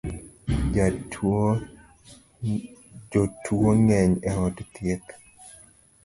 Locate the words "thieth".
4.73-5.09